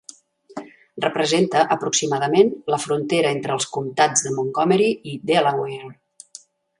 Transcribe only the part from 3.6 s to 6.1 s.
comtats de Montgomery i Delaware.